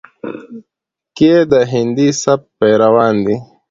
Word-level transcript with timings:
کې 1.17 1.31
د 1.51 1.53
هندي 1.71 2.09
سبک 2.23 2.47
پېروان 2.59 3.15
دي، 3.25 3.35